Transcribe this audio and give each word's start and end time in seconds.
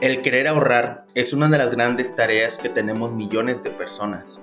El 0.00 0.22
querer 0.22 0.48
ahorrar 0.48 1.04
es 1.14 1.34
una 1.34 1.50
de 1.50 1.58
las 1.58 1.70
grandes 1.70 2.16
tareas 2.16 2.56
que 2.56 2.70
tenemos 2.70 3.12
millones 3.12 3.62
de 3.62 3.68
personas, 3.68 4.40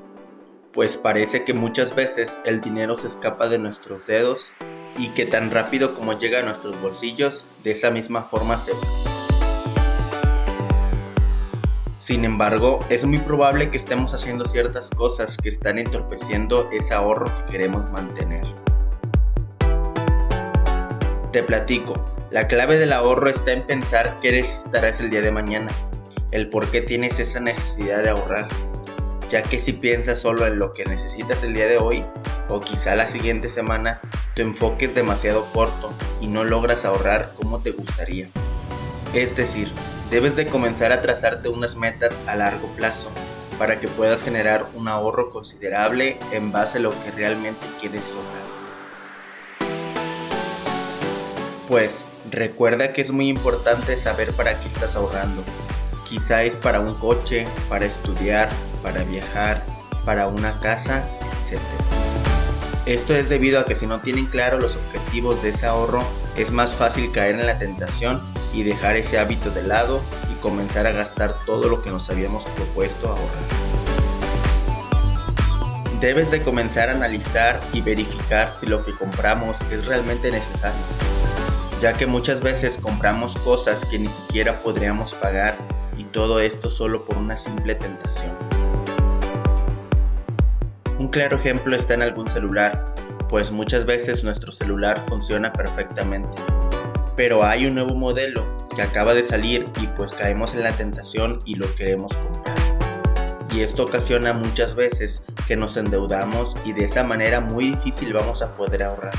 pues 0.71 0.97
parece 0.97 1.45
que 1.45 1.55
muchas 1.55 1.95
veces 1.95 2.37
el 2.45 2.61
dinero 2.61 2.95
se 2.95 3.07
escapa 3.07 3.49
de 3.49 3.57
nuestros 3.57 4.05
dedos 4.05 4.51
y 4.99 5.09
que 5.15 5.25
tan 5.25 5.49
rápido 5.49 5.95
como 5.95 6.13
llega 6.13 6.41
a 6.41 6.43
nuestros 6.43 6.79
bolsillos, 6.79 7.47
de 7.63 7.71
esa 7.71 7.89
misma 7.89 8.21
forma 8.21 8.59
se 8.59 8.73
va. 8.73 8.79
Sin 11.95 12.23
embargo, 12.23 12.79
es 12.89 13.03
muy 13.05 13.17
probable 13.17 13.71
que 13.71 13.77
estemos 13.77 14.13
haciendo 14.13 14.45
ciertas 14.45 14.91
cosas 14.91 15.37
que 15.37 15.49
están 15.49 15.79
entorpeciendo 15.79 16.69
ese 16.71 16.93
ahorro 16.93 17.25
que 17.25 17.53
queremos 17.53 17.89
mantener. 17.89 18.45
Te 21.31 21.41
platico, 21.41 22.16
la 22.29 22.47
clave 22.47 22.77
del 22.77 22.91
ahorro 22.91 23.29
está 23.29 23.53
en 23.53 23.61
pensar 23.61 24.17
qué 24.21 24.31
necesitarás 24.31 24.99
el 24.99 25.09
día 25.09 25.21
de 25.21 25.31
mañana, 25.31 25.71
el 26.31 26.49
por 26.49 26.69
qué 26.69 26.81
tienes 26.81 27.19
esa 27.19 27.39
necesidad 27.39 28.03
de 28.03 28.09
ahorrar, 28.09 28.49
ya 29.29 29.41
que 29.43 29.61
si 29.61 29.73
piensas 29.73 30.19
solo 30.19 30.45
en 30.45 30.59
lo 30.59 30.73
que 30.73 30.83
necesitas 30.83 31.43
el 31.43 31.53
día 31.53 31.67
de 31.67 31.77
hoy 31.77 32.03
o 32.49 32.59
quizá 32.59 32.95
la 32.95 33.07
siguiente 33.07 33.47
semana, 33.47 34.01
tu 34.35 34.41
enfoque 34.41 34.85
es 34.85 34.95
demasiado 34.95 35.51
corto 35.53 35.93
y 36.19 36.27
no 36.27 36.43
logras 36.43 36.83
ahorrar 36.83 37.31
como 37.35 37.59
te 37.59 37.71
gustaría. 37.71 38.27
Es 39.13 39.37
decir, 39.37 39.71
debes 40.11 40.35
de 40.35 40.47
comenzar 40.47 40.91
a 40.91 41.01
trazarte 41.01 41.47
unas 41.47 41.77
metas 41.77 42.19
a 42.27 42.35
largo 42.35 42.67
plazo 42.75 43.09
para 43.57 43.79
que 43.79 43.87
puedas 43.87 44.21
generar 44.21 44.65
un 44.75 44.89
ahorro 44.89 45.29
considerable 45.29 46.19
en 46.31 46.51
base 46.51 46.77
a 46.77 46.81
lo 46.81 46.91
que 46.91 47.11
realmente 47.11 47.65
quieres 47.79 48.09
lograr. 48.09 48.36
Pues 51.67 52.05
recuerda 52.31 52.93
que 52.93 53.01
es 53.01 53.11
muy 53.11 53.27
importante 53.27 53.97
saber 53.97 54.31
para 54.31 54.57
qué 54.57 54.69
estás 54.69 54.95
ahorrando. 54.95 55.43
Quizá 56.07 56.43
es 56.43 56.55
para 56.55 56.79
un 56.79 56.95
coche, 56.95 57.45
para 57.67 57.83
estudiar, 57.83 58.47
para 58.81 59.03
viajar, 59.03 59.61
para 60.05 60.29
una 60.29 60.57
casa, 60.61 61.05
etc. 61.41 61.59
Esto 62.85 63.13
es 63.13 63.27
debido 63.27 63.59
a 63.59 63.65
que 63.65 63.75
si 63.75 63.85
no 63.85 63.99
tienen 63.99 64.27
claro 64.27 64.59
los 64.59 64.77
objetivos 64.77 65.43
de 65.43 65.49
ese 65.49 65.65
ahorro, 65.65 66.01
es 66.37 66.51
más 66.51 66.77
fácil 66.77 67.11
caer 67.11 67.37
en 67.37 67.45
la 67.45 67.59
tentación 67.59 68.21
y 68.53 68.63
dejar 68.63 68.95
ese 68.95 69.19
hábito 69.19 69.51
de 69.51 69.63
lado 69.63 70.01
y 70.31 70.39
comenzar 70.41 70.87
a 70.87 70.93
gastar 70.93 71.35
todo 71.45 71.67
lo 71.67 71.81
que 71.81 71.89
nos 71.89 72.09
habíamos 72.09 72.45
propuesto 72.45 73.09
ahorrar. 73.09 73.43
Debes 75.99 76.31
de 76.31 76.41
comenzar 76.41 76.87
a 76.87 76.93
analizar 76.93 77.59
y 77.73 77.81
verificar 77.81 78.49
si 78.49 78.67
lo 78.67 78.85
que 78.85 78.95
compramos 78.95 79.59
es 79.69 79.85
realmente 79.85 80.31
necesario 80.31 81.16
ya 81.81 81.93
que 81.93 82.07
muchas 82.07 82.41
veces 82.41 82.77
compramos 82.81 83.35
cosas 83.37 83.85
que 83.85 83.99
ni 83.99 84.07
siquiera 84.07 84.59
podríamos 84.61 85.13
pagar 85.13 85.55
y 85.97 86.03
todo 86.05 86.39
esto 86.39 86.69
solo 86.69 87.05
por 87.05 87.17
una 87.17 87.37
simple 87.37 87.75
tentación. 87.75 88.35
Un 90.97 91.09
claro 91.09 91.37
ejemplo 91.37 91.75
está 91.75 91.93
en 91.93 92.01
algún 92.01 92.27
celular, 92.27 92.95
pues 93.29 93.51
muchas 93.51 93.85
veces 93.85 94.23
nuestro 94.23 94.51
celular 94.51 94.99
funciona 95.07 95.53
perfectamente. 95.53 96.37
Pero 97.15 97.43
hay 97.43 97.67
un 97.67 97.75
nuevo 97.75 97.93
modelo 97.93 98.43
que 98.75 98.81
acaba 98.81 99.13
de 99.13 99.23
salir 99.23 99.67
y 99.81 99.87
pues 99.87 100.13
caemos 100.13 100.55
en 100.55 100.63
la 100.63 100.71
tentación 100.71 101.39
y 101.45 101.55
lo 101.55 101.73
queremos 101.75 102.15
comprar. 102.15 102.57
Y 103.53 103.61
esto 103.61 103.83
ocasiona 103.83 104.33
muchas 104.33 104.75
veces 104.75 105.25
que 105.47 105.55
nos 105.55 105.77
endeudamos 105.77 106.57
y 106.65 106.73
de 106.73 106.85
esa 106.85 107.03
manera 107.03 107.41
muy 107.41 107.71
difícil 107.71 108.13
vamos 108.13 108.41
a 108.41 108.53
poder 108.53 108.83
ahorrar. 108.83 109.13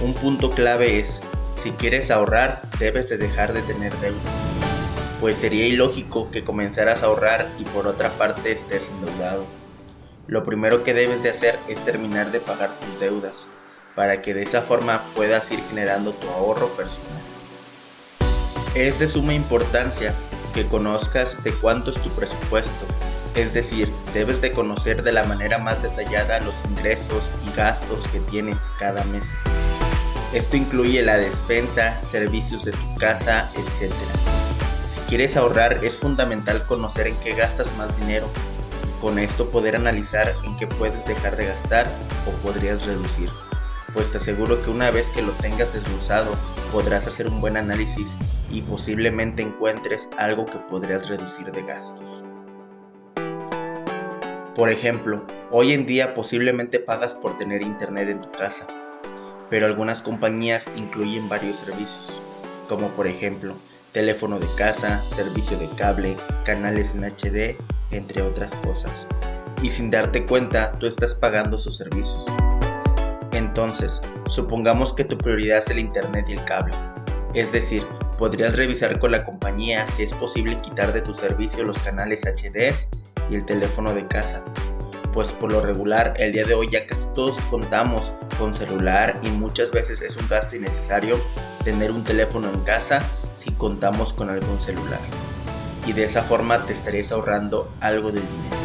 Un 0.00 0.14
punto 0.14 0.50
clave 0.50 0.98
es 0.98 1.22
si 1.54 1.70
quieres 1.72 2.10
ahorrar, 2.10 2.62
debes 2.78 3.08
de 3.08 3.18
dejar 3.18 3.52
de 3.52 3.62
tener 3.62 3.94
deudas, 3.98 4.50
pues 5.20 5.36
sería 5.36 5.66
ilógico 5.66 6.30
que 6.30 6.44
comenzaras 6.44 7.02
a 7.02 7.06
ahorrar 7.06 7.48
y 7.58 7.64
por 7.64 7.86
otra 7.86 8.10
parte 8.10 8.50
estés 8.50 8.88
endeudado. 8.88 9.44
Lo 10.26 10.44
primero 10.44 10.82
que 10.84 10.94
debes 10.94 11.22
de 11.22 11.30
hacer 11.30 11.58
es 11.68 11.84
terminar 11.84 12.32
de 12.32 12.40
pagar 12.40 12.70
tus 12.70 13.00
deudas, 13.00 13.50
para 13.94 14.22
que 14.22 14.34
de 14.34 14.42
esa 14.42 14.62
forma 14.62 15.02
puedas 15.14 15.50
ir 15.50 15.60
generando 15.68 16.12
tu 16.12 16.28
ahorro 16.30 16.68
personal. 16.68 17.20
Es 18.74 18.98
de 18.98 19.08
suma 19.08 19.34
importancia 19.34 20.14
que 20.54 20.66
conozcas 20.66 21.42
de 21.44 21.52
cuánto 21.52 21.90
es 21.90 22.00
tu 22.00 22.08
presupuesto, 22.10 22.86
es 23.34 23.54
decir, 23.54 23.90
debes 24.12 24.40
de 24.40 24.52
conocer 24.52 25.02
de 25.02 25.12
la 25.12 25.24
manera 25.24 25.58
más 25.58 25.82
detallada 25.82 26.40
los 26.40 26.62
ingresos 26.70 27.30
y 27.46 27.56
gastos 27.56 28.06
que 28.08 28.20
tienes 28.20 28.70
cada 28.78 29.04
mes. 29.04 29.36
Esto 30.32 30.56
incluye 30.56 31.02
la 31.02 31.18
despensa, 31.18 32.02
servicios 32.02 32.64
de 32.64 32.72
tu 32.72 32.94
casa, 32.96 33.50
etc. 33.54 33.92
Si 34.86 34.98
quieres 35.00 35.36
ahorrar 35.36 35.84
es 35.84 35.98
fundamental 35.98 36.64
conocer 36.66 37.06
en 37.06 37.16
qué 37.16 37.34
gastas 37.34 37.76
más 37.76 37.94
dinero. 38.00 38.26
Con 39.02 39.18
esto 39.18 39.50
poder 39.50 39.76
analizar 39.76 40.32
en 40.44 40.56
qué 40.56 40.66
puedes 40.66 41.04
dejar 41.04 41.36
de 41.36 41.46
gastar 41.46 41.86
o 42.26 42.30
podrías 42.42 42.86
reducir. 42.86 43.28
Pues 43.92 44.10
te 44.10 44.16
aseguro 44.16 44.62
que 44.62 44.70
una 44.70 44.90
vez 44.90 45.10
que 45.10 45.20
lo 45.20 45.32
tengas 45.32 45.74
desglosado 45.74 46.34
podrás 46.72 47.06
hacer 47.06 47.28
un 47.28 47.42
buen 47.42 47.58
análisis 47.58 48.16
y 48.50 48.62
posiblemente 48.62 49.42
encuentres 49.42 50.08
algo 50.16 50.46
que 50.46 50.58
podrías 50.70 51.10
reducir 51.10 51.52
de 51.52 51.62
gastos. 51.62 52.24
Por 54.54 54.70
ejemplo, 54.70 55.26
hoy 55.50 55.74
en 55.74 55.84
día 55.84 56.14
posiblemente 56.14 56.80
pagas 56.80 57.12
por 57.12 57.36
tener 57.36 57.60
internet 57.60 58.08
en 58.08 58.22
tu 58.22 58.30
casa 58.32 58.66
pero 59.52 59.66
algunas 59.66 60.00
compañías 60.00 60.64
incluyen 60.76 61.28
varios 61.28 61.58
servicios, 61.58 62.10
como 62.70 62.88
por 62.88 63.06
ejemplo 63.06 63.54
teléfono 63.92 64.38
de 64.38 64.46
casa, 64.56 64.98
servicio 65.06 65.58
de 65.58 65.68
cable, 65.76 66.16
canales 66.46 66.94
en 66.94 67.04
HD, 67.04 67.58
entre 67.90 68.22
otras 68.22 68.54
cosas. 68.64 69.06
Y 69.60 69.68
sin 69.68 69.90
darte 69.90 70.24
cuenta, 70.24 70.72
tú 70.78 70.86
estás 70.86 71.14
pagando 71.14 71.58
sus 71.58 71.76
servicios. 71.76 72.24
Entonces, 73.32 74.00
supongamos 74.26 74.94
que 74.94 75.04
tu 75.04 75.18
prioridad 75.18 75.58
es 75.58 75.68
el 75.68 75.80
Internet 75.80 76.24
y 76.30 76.32
el 76.32 76.44
cable. 76.46 76.74
Es 77.34 77.52
decir, 77.52 77.86
podrías 78.16 78.56
revisar 78.56 78.98
con 78.98 79.12
la 79.12 79.22
compañía 79.22 79.86
si 79.90 80.02
es 80.02 80.14
posible 80.14 80.56
quitar 80.62 80.94
de 80.94 81.02
tu 81.02 81.12
servicio 81.12 81.62
los 81.62 81.78
canales 81.80 82.22
HDs 82.24 82.88
y 83.30 83.34
el 83.34 83.44
teléfono 83.44 83.94
de 83.94 84.06
casa 84.06 84.42
pues 85.12 85.32
por 85.32 85.52
lo 85.52 85.60
regular 85.60 86.14
el 86.16 86.32
día 86.32 86.44
de 86.44 86.54
hoy 86.54 86.68
ya 86.70 86.86
casi 86.86 87.08
todos 87.14 87.38
contamos 87.50 88.12
con 88.38 88.54
celular 88.54 89.20
y 89.22 89.30
muchas 89.30 89.70
veces 89.70 90.00
es 90.00 90.16
un 90.16 90.26
gasto 90.28 90.56
innecesario 90.56 91.20
tener 91.64 91.92
un 91.92 92.04
teléfono 92.04 92.50
en 92.50 92.60
casa 92.60 93.02
si 93.36 93.50
contamos 93.52 94.12
con 94.12 94.30
algún 94.30 94.58
celular. 94.58 95.00
Y 95.86 95.92
de 95.92 96.04
esa 96.04 96.22
forma 96.22 96.64
te 96.64 96.72
estarías 96.72 97.12
ahorrando 97.12 97.70
algo 97.80 98.12
de 98.12 98.20
dinero. 98.20 98.56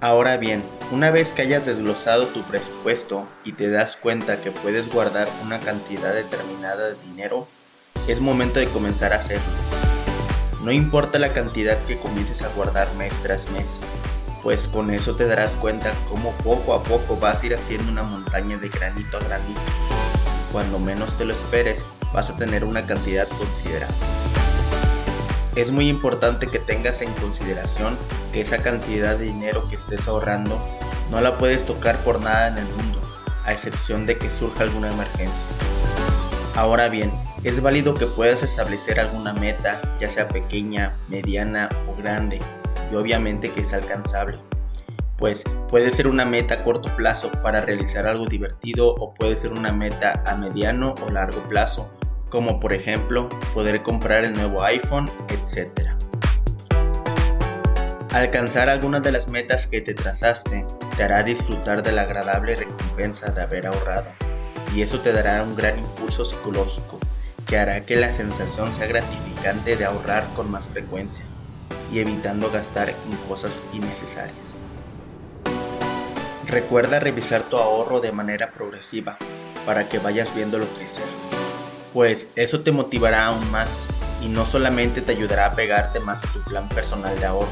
Ahora 0.00 0.36
bien, 0.36 0.62
una 0.92 1.10
vez 1.10 1.32
que 1.32 1.42
hayas 1.42 1.66
desglosado 1.66 2.26
tu 2.26 2.42
presupuesto 2.42 3.26
y 3.44 3.52
te 3.52 3.70
das 3.70 3.96
cuenta 3.96 4.40
que 4.40 4.52
puedes 4.52 4.92
guardar 4.92 5.28
una 5.42 5.58
cantidad 5.58 6.14
determinada 6.14 6.90
de 6.90 6.96
dinero, 7.06 7.48
es 8.06 8.20
momento 8.20 8.60
de 8.60 8.66
comenzar 8.68 9.12
a 9.12 9.16
hacerlo 9.16 9.85
no 10.66 10.72
importa 10.72 11.20
la 11.20 11.32
cantidad 11.32 11.78
que 11.86 11.96
comiences 11.96 12.42
a 12.42 12.48
guardar 12.48 12.92
mes 12.94 13.18
tras 13.22 13.48
mes, 13.52 13.82
pues 14.42 14.66
con 14.66 14.90
eso 14.90 15.14
te 15.14 15.24
darás 15.24 15.52
cuenta 15.52 15.92
cómo 16.08 16.32
poco 16.42 16.74
a 16.74 16.82
poco 16.82 17.16
vas 17.16 17.40
a 17.40 17.46
ir 17.46 17.54
haciendo 17.54 17.92
una 17.92 18.02
montaña 18.02 18.58
de 18.58 18.68
granito 18.68 19.16
a 19.16 19.20
granito. 19.20 19.60
Cuando 20.50 20.80
menos 20.80 21.16
te 21.16 21.24
lo 21.24 21.32
esperes, 21.32 21.86
vas 22.12 22.30
a 22.30 22.36
tener 22.36 22.64
una 22.64 22.84
cantidad 22.84 23.28
considerable. 23.28 23.94
Es 25.54 25.70
muy 25.70 25.88
importante 25.88 26.48
que 26.48 26.58
tengas 26.58 27.00
en 27.00 27.12
consideración 27.12 27.96
que 28.32 28.40
esa 28.40 28.58
cantidad 28.58 29.16
de 29.16 29.26
dinero 29.26 29.68
que 29.68 29.76
estés 29.76 30.08
ahorrando 30.08 30.60
no 31.12 31.20
la 31.20 31.38
puedes 31.38 31.64
tocar 31.64 31.96
por 31.98 32.20
nada 32.20 32.48
en 32.48 32.58
el 32.58 32.66
mundo, 32.66 33.00
a 33.44 33.52
excepción 33.52 34.04
de 34.04 34.18
que 34.18 34.28
surja 34.28 34.64
alguna 34.64 34.92
emergencia. 34.92 35.46
Ahora 36.56 36.88
bien, 36.88 37.12
es 37.44 37.60
válido 37.60 37.92
que 37.94 38.06
puedas 38.06 38.42
establecer 38.42 38.98
alguna 38.98 39.34
meta, 39.34 39.78
ya 40.00 40.08
sea 40.08 40.26
pequeña, 40.26 40.96
mediana 41.06 41.68
o 41.86 41.94
grande, 41.94 42.40
y 42.90 42.94
obviamente 42.94 43.50
que 43.52 43.62
sea 43.62 43.78
alcanzable. 43.78 44.38
Pues 45.18 45.44
puede 45.68 45.90
ser 45.90 46.08
una 46.08 46.24
meta 46.24 46.54
a 46.54 46.64
corto 46.64 46.88
plazo 46.96 47.30
para 47.42 47.60
realizar 47.60 48.06
algo 48.06 48.24
divertido 48.24 48.94
o 48.94 49.12
puede 49.12 49.36
ser 49.36 49.52
una 49.52 49.70
meta 49.70 50.22
a 50.24 50.34
mediano 50.34 50.94
o 51.06 51.12
largo 51.12 51.46
plazo, 51.46 51.90
como 52.30 52.58
por 52.58 52.72
ejemplo 52.72 53.28
poder 53.52 53.82
comprar 53.82 54.24
el 54.24 54.32
nuevo 54.32 54.62
iPhone, 54.64 55.10
etc. 55.28 55.90
Alcanzar 58.14 58.70
algunas 58.70 59.02
de 59.02 59.12
las 59.12 59.28
metas 59.28 59.66
que 59.66 59.82
te 59.82 59.92
trazaste 59.92 60.64
te 60.96 61.02
hará 61.02 61.22
disfrutar 61.22 61.82
de 61.82 61.92
la 61.92 62.02
agradable 62.02 62.56
recompensa 62.56 63.30
de 63.30 63.42
haber 63.42 63.66
ahorrado 63.66 64.08
y 64.74 64.82
eso 64.82 65.00
te 65.00 65.12
dará 65.12 65.42
un 65.42 65.54
gran 65.54 65.78
impulso 65.78 66.24
psicológico 66.24 66.98
que 67.46 67.58
hará 67.58 67.82
que 67.82 67.96
la 67.96 68.10
sensación 68.10 68.72
sea 68.72 68.86
gratificante 68.86 69.76
de 69.76 69.84
ahorrar 69.84 70.26
con 70.34 70.50
más 70.50 70.68
frecuencia 70.68 71.24
y 71.92 72.00
evitando 72.00 72.50
gastar 72.50 72.90
en 72.90 73.16
cosas 73.28 73.62
innecesarias. 73.72 74.58
Recuerda 76.46 77.00
revisar 77.00 77.42
tu 77.42 77.56
ahorro 77.56 78.00
de 78.00 78.12
manera 78.12 78.52
progresiva 78.52 79.18
para 79.64 79.88
que 79.88 79.98
vayas 79.98 80.34
viéndolo 80.34 80.66
crecer. 80.76 81.04
pues 81.92 82.28
eso 82.36 82.60
te 82.60 82.72
motivará 82.72 83.26
aún 83.26 83.50
más 83.50 83.86
y 84.22 84.28
no 84.28 84.44
solamente 84.44 85.00
te 85.00 85.12
ayudará 85.12 85.46
a 85.46 85.54
pegarte 85.54 85.98
más 86.00 86.24
a 86.24 86.32
tu 86.32 86.42
plan 86.42 86.68
personal 86.68 87.18
de 87.18 87.24
ahorros, 87.24 87.48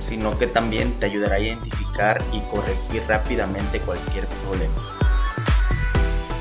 sino 0.00 0.36
que 0.38 0.48
también 0.48 0.98
te 0.98 1.06
ayudará 1.06 1.36
a 1.36 1.40
identificar 1.40 2.20
y 2.32 2.40
corregir 2.50 3.02
rápidamente 3.06 3.78
cualquier 3.80 4.26
problema. 4.26 4.99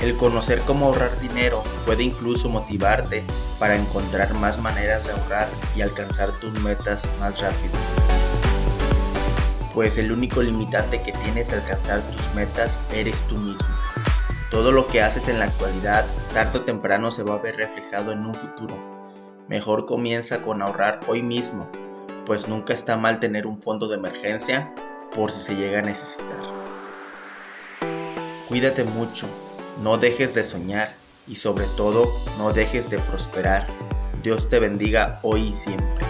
El 0.02 0.16
conocer 0.16 0.62
cómo 0.62 0.86
ahorrar 0.86 1.20
dinero 1.20 1.62
puede 1.86 2.04
incluso 2.04 2.48
motivarte 2.48 3.22
para 3.60 3.76
encontrar 3.76 4.34
más 4.34 4.58
maneras 4.58 5.06
de 5.06 5.12
ahorrar 5.12 5.50
y 5.76 5.82
alcanzar 5.82 6.32
tus 6.40 6.54
metas 6.62 7.06
más 7.20 7.42
rápido. 7.42 7.74
Pues 9.74 9.98
el 9.98 10.14
único 10.14 10.42
limitante 10.42 11.02
que 11.02 11.12
tienes 11.12 11.52
de 11.52 11.58
alcanzar 11.58 12.00
tus 12.12 12.34
metas 12.34 12.80
eres 12.94 13.24
tú 13.24 13.38
mismo. 13.38 13.68
Todo 14.50 14.72
lo 14.72 14.88
que 14.88 15.02
haces 15.02 15.28
en 15.28 15.38
la 15.38 15.46
actualidad, 15.46 16.06
tarde 16.34 16.60
o 16.60 16.62
temprano 16.64 17.12
se 17.12 17.24
va 17.24 17.34
a 17.34 17.40
ver 17.40 17.58
reflejado 17.58 18.14
en 18.14 18.26
un 18.26 18.36
futuro. 18.36 18.78
Mejor 19.50 19.86
comienza 19.86 20.42
con 20.42 20.62
ahorrar 20.62 21.02
hoy 21.08 21.22
mismo, 21.22 21.70
pues 22.26 22.48
nunca 22.48 22.74
está 22.74 22.96
mal 22.96 23.20
tener 23.20 23.46
un 23.46 23.62
fondo 23.62 23.90
de 23.90 23.98
emergencia 23.98 24.74
por 25.14 25.30
si 25.30 25.42
se 25.42 25.56
llega 25.58 25.80
a 25.80 25.84
necesitar. 25.84 26.40
Cuídate 28.48 28.86
mucho 28.86 29.28
no 29.82 29.98
dejes 29.98 30.34
de 30.34 30.44
soñar 30.44 30.94
y 31.28 31.36
sobre 31.36 31.66
todo 31.78 32.06
no 32.38 32.52
dejes 32.52 32.90
de 32.90 33.00
prosperar. 33.00 33.68
Dios 34.24 34.50
te 34.50 34.60
bendiga 34.60 35.20
hoy 35.24 35.50
y 35.50 35.54
siempre. 35.54 36.09